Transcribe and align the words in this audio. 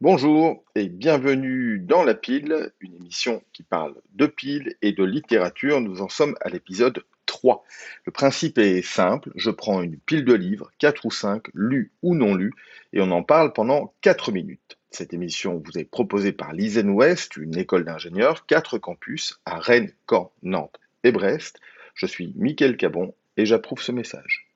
Bonjour 0.00 0.64
et 0.74 0.88
bienvenue 0.88 1.78
dans 1.78 2.02
La 2.02 2.14
Pile, 2.14 2.72
une 2.80 2.96
émission 2.96 3.44
qui 3.52 3.62
parle 3.62 3.94
de 4.14 4.26
piles 4.26 4.74
et 4.82 4.90
de 4.90 5.04
littérature. 5.04 5.80
Nous 5.80 6.02
en 6.02 6.08
sommes 6.08 6.36
à 6.40 6.48
l'épisode 6.48 7.04
3. 7.26 7.64
Le 8.04 8.10
principe 8.10 8.58
est 8.58 8.82
simple, 8.82 9.30
je 9.36 9.52
prends 9.52 9.82
une 9.82 9.96
pile 9.96 10.24
de 10.24 10.34
livres, 10.34 10.72
4 10.78 11.06
ou 11.06 11.12
5, 11.12 11.44
lus 11.54 11.92
ou 12.02 12.16
non 12.16 12.34
lus, 12.34 12.52
et 12.92 13.00
on 13.00 13.12
en 13.12 13.22
parle 13.22 13.52
pendant 13.52 13.94
4 14.00 14.32
minutes. 14.32 14.78
Cette 14.90 15.14
émission 15.14 15.62
vous 15.64 15.78
est 15.78 15.84
proposée 15.84 16.32
par 16.32 16.52
l'ISEN 16.52 16.88
Ouest, 16.88 17.36
une 17.36 17.56
école 17.56 17.84
d'ingénieurs, 17.84 18.46
4 18.46 18.78
campus 18.78 19.38
à 19.46 19.60
Rennes, 19.60 19.92
Caen, 20.10 20.32
Nantes 20.42 20.80
et 21.04 21.12
Brest. 21.12 21.60
Je 21.94 22.06
suis 22.06 22.34
Mickaël 22.34 22.76
Cabon 22.76 23.14
et 23.36 23.46
j'approuve 23.46 23.80
ce 23.80 23.92
message. 23.92 24.48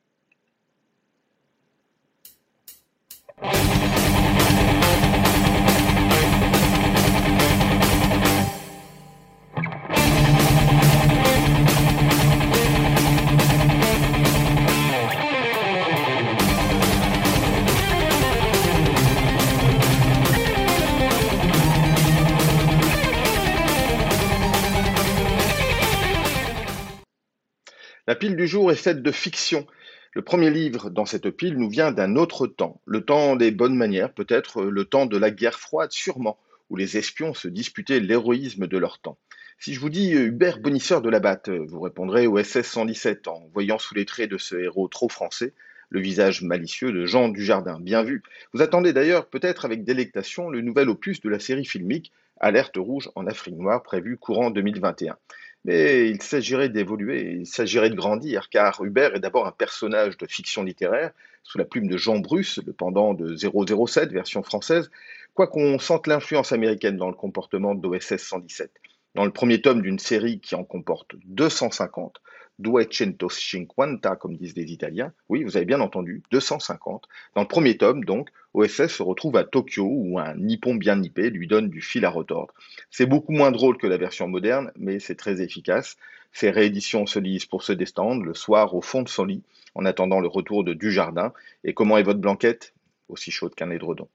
La 28.09 28.15
pile 28.15 28.37
du 28.37 28.47
jour 28.47 28.73
est 28.73 28.75
faite 28.75 29.03
de 29.03 29.13
fiction. 29.13 29.67
Le 30.15 30.23
premier 30.23 30.49
livre 30.49 30.89
dans 30.89 31.05
cette 31.05 31.29
pile 31.29 31.59
nous 31.59 31.69
vient 31.69 31.93
d'un 31.93 32.17
autre 32.17 32.47
temps, 32.47 32.81
le 32.87 33.03
temps 33.03 33.37
des 33.37 33.51
bonnes 33.51 33.77
manières, 33.77 34.15
peut-être 34.15 34.63
le 34.63 34.85
temps 34.87 35.05
de 35.05 35.19
la 35.19 35.31
guerre 35.31 35.59
froide, 35.59 35.93
sûrement, 35.93 36.39
où 36.71 36.77
les 36.77 36.97
espions 36.97 37.35
se 37.35 37.49
disputaient 37.49 38.01
l'héroïsme 38.01 38.67
de 38.67 38.79
leur 38.79 38.99
temps. 38.99 39.19
Si 39.59 39.75
je 39.75 39.81
vous 39.81 39.91
dis 39.91 40.13
Hubert 40.13 40.59
Bonisseur 40.59 41.03
de 41.03 41.11
la 41.11 41.21
Batte, 41.21 41.51
vous 41.51 41.83
répondrez 41.83 42.27
au 42.27 42.43
SS 42.43 42.63
117 42.69 43.29
en 43.29 43.47
voyant 43.53 43.79
sous 43.79 43.95
les 43.95 44.07
traits 44.07 44.31
de 44.31 44.39
ce 44.39 44.57
héros 44.57 44.89
trop 44.89 45.11
français 45.11 45.53
le 45.91 46.01
visage 46.01 46.41
malicieux 46.41 46.93
de 46.93 47.05
Jean 47.05 47.29
Dujardin. 47.29 47.79
Bien 47.79 48.03
vu. 48.03 48.23
Vous 48.55 48.63
attendez 48.63 48.95
d'ailleurs 48.95 49.27
peut-être 49.27 49.67
avec 49.67 49.85
délectation 49.85 50.49
le 50.49 50.63
nouvel 50.63 50.89
opus 50.89 51.21
de 51.21 51.29
la 51.29 51.39
série 51.39 51.67
filmique 51.67 52.13
Alerte 52.41 52.77
rouge 52.77 53.11
en 53.17 53.27
Afrique 53.27 53.57
noire 53.57 53.83
prévu 53.83 54.17
courant 54.17 54.51
2021. 54.51 55.17
Mais 55.65 56.09
il 56.09 56.23
s'agirait 56.23 56.69
d'évoluer, 56.69 57.39
il 57.41 57.47
s'agirait 57.47 57.91
de 57.91 57.95
grandir, 57.95 58.49
car 58.49 58.83
Hubert 58.83 59.15
est 59.15 59.21
d'abord 59.21 59.47
un 59.47 59.53
personnage 59.53 60.17
de 60.17 60.27
fiction 60.27 60.63
littéraire, 60.63 61.13
sous 61.43 61.59
la 61.59 61.65
plume 61.65 61.89
de 61.89 61.97
Jean 61.97 62.19
Bruce, 62.19 62.61
le 62.65 62.73
pendant 62.73 63.15
de 63.15 63.35
007, 63.37 64.13
version 64.13 64.43
française, 64.43 64.91
quoiqu'on 65.35 65.79
sente 65.79 66.07
l'influence 66.07 66.53
américaine 66.53 66.97
dans 66.97 67.09
le 67.09 67.15
comportement 67.15 67.75
d'OSS 67.75 68.19
117. 68.19 68.71
Dans 69.15 69.25
le 69.25 69.31
premier 69.31 69.61
tome 69.61 69.83
d'une 69.83 69.99
série 69.99 70.41
qui 70.41 70.55
en 70.55 70.65
comporte 70.65 71.17
250, 71.25 72.21
Duecentocinquanta, 72.59 74.17
comme 74.17 74.37
disent 74.37 74.57
les 74.57 74.73
Italiens. 74.73 75.13
Oui, 75.29 75.45
vous 75.45 75.57
avez 75.57 75.67
bien 75.67 75.81
entendu, 75.81 76.23
250. 76.31 77.09
Dans 77.35 77.43
le 77.43 77.49
premier 77.49 77.77
tome, 77.77 78.05
donc, 78.05 78.31
OSS 78.55 78.89
se 78.89 79.03
retrouve 79.03 79.37
à 79.37 79.45
Tokyo, 79.45 79.87
où 79.89 80.19
un 80.19 80.35
nippon 80.35 80.75
bien 80.75 80.97
nippé 80.97 81.31
lui 81.31 81.47
donne 81.47 81.69
du 81.69 81.81
fil 81.81 82.05
à 82.05 82.11
retordre. 82.11 82.53
C'est 82.91 83.07
beaucoup 83.07 83.33
moins 83.33 83.51
drôle 83.51 83.79
que 83.79 83.87
la 83.87 83.97
version 83.97 84.29
moderne, 84.29 84.73
mais 84.77 84.99
c'est 84.99 85.15
très 85.15 85.41
efficace. 85.41 85.97
Ces 86.33 86.51
rééditions 86.51 87.07
se 87.07 87.19
lisent 87.19 87.47
pour 87.47 87.63
se 87.63 87.73
déstendre, 87.73 88.25
le 88.25 88.35
soir 88.35 88.75
au 88.75 88.83
fond 88.83 89.03
de 89.03 89.09
son 89.09 89.25
lit, 89.25 89.43
en 89.75 89.85
attendant 89.85 90.21
le 90.21 90.29
retour 90.29 90.65
de 90.65 90.75
Dujardin. 90.75 91.33
Et 91.65 91.75
comment 91.75 91.99
est 91.99 92.03
votre 92.03 92.21
blanquette? 92.21 92.75
Aussi 93.09 93.31
chaude 93.31 93.55
qu'un 93.55 93.71
édredon. 93.71 94.09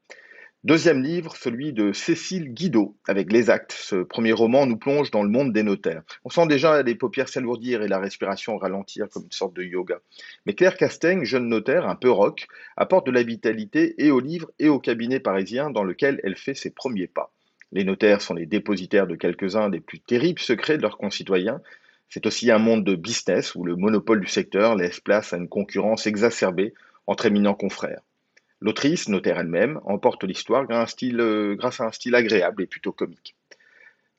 Deuxième 0.65 1.03
livre, 1.03 1.35
celui 1.35 1.73
de 1.73 1.91
Cécile 1.91 2.53
Guido, 2.53 2.95
avec 3.05 3.33
Les 3.33 3.49
Actes. 3.49 3.73
Ce 3.73 3.97
premier 3.97 4.31
roman 4.31 4.65
nous 4.65 4.77
plonge 4.77 5.11
dans 5.11 5.21
le 5.21 5.27
monde 5.27 5.51
des 5.51 5.61
notaires. 5.61 6.03
On 6.23 6.29
sent 6.29 6.47
déjà 6.47 6.81
les 6.81 6.95
paupières 6.95 7.27
s'alourdir 7.27 7.81
et 7.81 7.89
la 7.89 7.99
respiration 7.99 8.55
ralentir 8.55 9.09
comme 9.09 9.23
une 9.23 9.31
sorte 9.33 9.53
de 9.57 9.63
yoga. 9.63 9.99
Mais 10.45 10.53
Claire 10.53 10.77
Castaigne, 10.77 11.25
jeune 11.25 11.49
notaire, 11.49 11.89
un 11.89 11.97
peu 11.97 12.09
rock, 12.09 12.47
apporte 12.77 13.05
de 13.05 13.11
la 13.11 13.23
vitalité 13.23 13.93
et 13.97 14.09
au 14.09 14.21
livre 14.21 14.51
et 14.57 14.69
au 14.69 14.79
cabinet 14.79 15.19
parisien 15.19 15.69
dans 15.69 15.83
lequel 15.83 16.21
elle 16.23 16.37
fait 16.37 16.55
ses 16.55 16.69
premiers 16.69 17.07
pas. 17.07 17.33
Les 17.73 17.83
notaires 17.83 18.21
sont 18.21 18.33
les 18.33 18.45
dépositaires 18.45 19.07
de 19.07 19.15
quelques-uns 19.15 19.67
des 19.67 19.81
plus 19.81 19.99
terribles 19.99 20.39
secrets 20.39 20.77
de 20.77 20.83
leurs 20.83 20.97
concitoyens. 20.97 21.59
C'est 22.07 22.25
aussi 22.25 22.49
un 22.51 22.59
monde 22.59 22.85
de 22.85 22.95
business 22.95 23.53
où 23.53 23.65
le 23.65 23.75
monopole 23.75 24.21
du 24.21 24.27
secteur 24.27 24.77
laisse 24.77 25.01
place 25.01 25.33
à 25.33 25.37
une 25.37 25.49
concurrence 25.49 26.07
exacerbée 26.07 26.73
entre 27.05 27.25
éminents 27.25 27.53
confrères. 27.53 27.99
L'autrice, 28.63 29.09
notaire 29.09 29.39
elle-même, 29.39 29.81
emporte 29.83 30.23
l'histoire 30.23 30.65
euh, 30.71 31.55
grâce 31.55 31.81
à 31.81 31.83
un 31.83 31.91
style 31.91 32.15
agréable 32.15 32.63
et 32.63 32.65
plutôt 32.65 32.93
comique. 32.93 33.35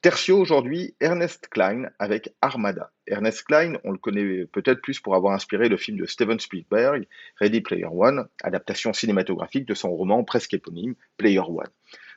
Tertio 0.02 0.38
aujourd'hui, 0.38 0.94
Ernest 1.00 1.48
Klein 1.48 1.88
avec 1.98 2.28
Armada. 2.42 2.90
Ernest 3.06 3.44
Klein, 3.44 3.78
on 3.84 3.90
le 3.90 3.96
connaît 3.96 4.44
peut-être 4.44 4.82
plus 4.82 5.00
pour 5.00 5.14
avoir 5.14 5.32
inspiré 5.32 5.70
le 5.70 5.78
film 5.78 5.96
de 5.96 6.04
Steven 6.04 6.38
Spielberg, 6.38 7.06
Ready 7.40 7.62
Player 7.62 7.88
One, 7.90 8.28
adaptation 8.42 8.92
cinématographique 8.92 9.64
de 9.64 9.72
son 9.72 9.90
roman 9.92 10.24
presque 10.24 10.52
éponyme, 10.52 10.94
Player 11.16 11.38
One. 11.38 11.70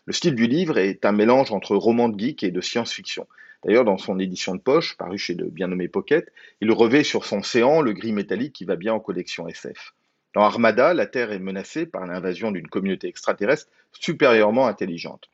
Le 0.06 0.12
style 0.12 0.36
du 0.36 0.48
livre 0.48 0.78
est 0.78 1.06
un 1.06 1.14
mélange 1.14 1.54
entre 1.54 1.78
roman 1.78 2.09
de 2.09 2.20
geek 2.20 2.44
et 2.44 2.52
de 2.52 2.59
science-fiction. 2.59 3.26
D'ailleurs, 3.64 3.86
dans 3.86 3.98
son 3.98 4.20
édition 4.20 4.54
de 4.54 4.59
poche, 4.59 4.98
parue 4.98 5.18
chez 5.18 5.34
le 5.34 5.46
bien 5.46 5.68
nommé 5.68 5.88
Pocket, 5.88 6.30
il 6.59 6.74
revêt 6.74 7.06
sur 7.06 7.24
son 7.24 7.42
séant 7.42 7.80
le 7.80 7.94
gris 7.94 8.12
métallique 8.12 8.52
qui 8.52 8.66
va 8.66 8.76
bien 8.76 8.94
en 8.94 9.00
collection 9.00 9.48
SF. 9.48 9.94
Dans 10.38 10.44
Armada, 10.44 10.94
la 10.94 11.08
Terre 11.08 11.31
est 11.31 11.40
menacée 11.40 11.88
par 11.88 12.06
l'invasion 12.06 12.52
d'une 12.52 12.68
communauté 12.68 13.08
extraterrestre 13.08 13.72
supérieurement 13.92 14.68
intelligente. 14.68 15.31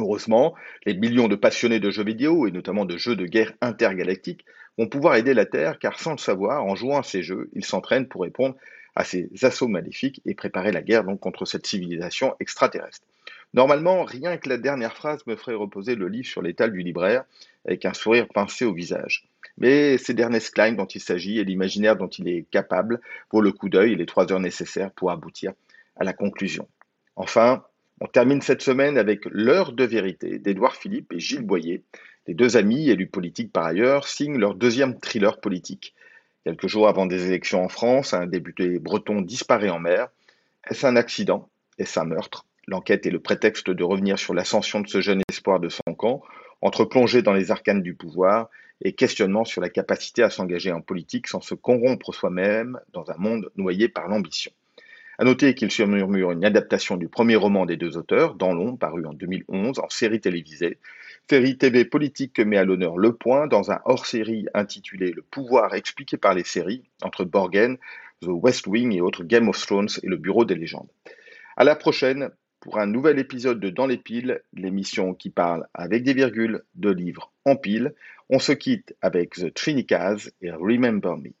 Heureusement, 0.00 0.56
les 0.84 0.94
millions 0.94 1.28
de 1.28 1.36
passionnés 1.36 1.78
de 1.78 1.92
jeux 1.92 2.02
vidéo 2.02 2.48
et 2.48 2.50
notamment 2.50 2.84
de 2.84 2.96
jeux 2.96 3.14
de 3.14 3.24
guerre 3.24 3.52
intergalactiques 3.60 4.44
vont 4.78 4.88
pouvoir 4.88 5.14
aider 5.14 5.32
la 5.32 5.46
Terre 5.46 5.78
car 5.78 6.00
sans 6.00 6.10
le 6.10 6.18
savoir, 6.18 6.64
en 6.64 6.74
jouant 6.74 6.98
à 6.98 7.02
ces 7.04 7.22
jeux, 7.22 7.50
ils 7.52 7.64
s'entraînent 7.64 8.08
pour 8.08 8.22
répondre 8.22 8.56
à 8.96 9.04
ces 9.04 9.30
assauts 9.42 9.68
maléfiques 9.68 10.20
et 10.24 10.34
préparer 10.34 10.72
la 10.72 10.82
guerre 10.82 11.04
donc 11.04 11.20
contre 11.20 11.44
cette 11.44 11.68
civilisation 11.68 12.34
extraterrestre. 12.40 13.06
Normalement, 13.54 14.04
rien 14.04 14.38
que 14.38 14.48
la 14.48 14.56
dernière 14.56 14.96
phrase 14.96 15.26
me 15.26 15.36
ferait 15.36 15.54
reposer 15.54 15.94
le 15.94 16.08
livre 16.08 16.26
sur 16.26 16.40
l'étal 16.40 16.72
du 16.72 16.82
libraire 16.82 17.24
avec 17.66 17.84
un 17.84 17.92
sourire 17.92 18.26
pincé 18.28 18.64
au 18.64 18.72
visage. 18.72 19.26
Mais 19.58 19.98
c'est 19.98 20.14
d'Ernest 20.14 20.54
Klein 20.54 20.72
dont 20.72 20.86
il 20.86 21.00
s'agit 21.00 21.38
et 21.38 21.44
l'imaginaire 21.44 21.96
dont 21.96 22.08
il 22.08 22.28
est 22.28 22.46
capable 22.50 23.00
vaut 23.30 23.42
le 23.42 23.52
coup 23.52 23.68
d'œil 23.68 23.92
et 23.92 23.96
les 23.96 24.06
trois 24.06 24.32
heures 24.32 24.40
nécessaires 24.40 24.90
pour 24.92 25.10
aboutir 25.10 25.52
à 25.96 26.04
la 26.04 26.14
conclusion. 26.14 26.66
Enfin, 27.16 27.62
on 28.00 28.06
termine 28.06 28.40
cette 28.40 28.62
semaine 28.62 28.96
avec 28.96 29.26
L'heure 29.26 29.72
de 29.72 29.84
vérité 29.84 30.38
d'Édouard 30.38 30.76
Philippe 30.76 31.12
et 31.12 31.20
Gilles 31.20 31.46
Boyer. 31.46 31.82
Les 32.26 32.34
deux 32.34 32.56
amis, 32.56 32.88
élus 32.88 33.08
politiques 33.08 33.52
par 33.52 33.66
ailleurs, 33.66 34.08
signent 34.08 34.38
leur 34.38 34.54
deuxième 34.54 34.98
thriller 34.98 35.40
politique. 35.40 35.94
Quelques 36.44 36.68
jours 36.68 36.88
avant 36.88 37.06
des 37.06 37.26
élections 37.26 37.62
en 37.62 37.68
France, 37.68 38.14
un 38.14 38.26
député 38.26 38.78
breton 38.78 39.20
disparaît 39.20 39.70
en 39.70 39.78
mer. 39.78 40.08
Est-ce 40.68 40.86
un 40.86 40.96
accident? 40.96 41.48
Est-ce 41.78 42.00
un 42.00 42.04
meurtre? 42.04 42.46
L'enquête 42.72 43.04
est 43.04 43.10
le 43.10 43.20
prétexte 43.20 43.68
de 43.68 43.84
revenir 43.84 44.18
sur 44.18 44.32
l'ascension 44.32 44.80
de 44.80 44.88
ce 44.88 45.02
jeune 45.02 45.20
espoir 45.28 45.60
de 45.60 45.68
son 45.68 45.92
camp, 45.94 46.22
entre 46.62 46.86
plongée 46.86 47.20
dans 47.20 47.34
les 47.34 47.50
arcanes 47.50 47.82
du 47.82 47.92
pouvoir 47.92 48.48
et 48.80 48.94
questionnement 48.94 49.44
sur 49.44 49.60
la 49.60 49.68
capacité 49.68 50.22
à 50.22 50.30
s'engager 50.30 50.72
en 50.72 50.80
politique 50.80 51.26
sans 51.26 51.42
se 51.42 51.54
corrompre 51.54 52.14
soi-même 52.14 52.80
dans 52.94 53.10
un 53.10 53.16
monde 53.18 53.52
noyé 53.56 53.88
par 53.88 54.08
l'ambition. 54.08 54.52
À 55.18 55.24
noter 55.24 55.54
qu'il 55.54 55.70
surmurmure 55.70 56.32
une 56.32 56.46
adaptation 56.46 56.96
du 56.96 57.08
premier 57.08 57.36
roman 57.36 57.66
des 57.66 57.76
deux 57.76 57.98
auteurs, 57.98 58.36
Dans 58.36 58.54
l'ombre, 58.54 58.78
paru 58.78 59.04
en 59.04 59.12
2011 59.12 59.78
en 59.78 59.90
série 59.90 60.20
télévisée. 60.20 60.78
Série 61.28 61.58
TV 61.58 61.84
politique 61.84 62.32
que 62.32 62.40
met 62.40 62.56
à 62.56 62.64
l'honneur 62.64 62.96
Le 62.96 63.12
Point 63.12 63.48
dans 63.48 63.70
un 63.70 63.80
hors-série 63.84 64.46
intitulé 64.54 65.12
Le 65.12 65.20
pouvoir 65.20 65.74
expliqué 65.74 66.16
par 66.16 66.32
les 66.32 66.44
séries, 66.44 66.84
entre 67.02 67.26
Borgen, 67.26 67.76
The 68.22 68.28
West 68.28 68.66
Wing 68.66 68.94
et 68.94 69.02
autres 69.02 69.24
Game 69.24 69.50
of 69.50 69.60
Thrones 69.60 69.90
et 70.02 70.06
le 70.06 70.16
Bureau 70.16 70.46
des 70.46 70.54
légendes. 70.54 70.88
À 71.58 71.64
la 71.64 71.76
prochaine 71.76 72.30
pour 72.62 72.78
un 72.78 72.86
nouvel 72.86 73.18
épisode 73.18 73.58
de 73.58 73.70
Dans 73.70 73.88
les 73.88 73.96
piles, 73.96 74.40
l'émission 74.54 75.14
qui 75.14 75.30
parle 75.30 75.66
avec 75.74 76.04
des 76.04 76.14
virgules 76.14 76.62
de 76.76 76.90
livres 76.90 77.32
en 77.44 77.56
piles. 77.56 77.92
On 78.30 78.38
se 78.38 78.52
quitte 78.52 78.94
avec 79.02 79.30
The 79.30 79.52
Trinicas 79.52 80.30
et 80.40 80.52
Remember 80.52 81.16
Me. 81.16 81.32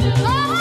Oh! 0.00 0.57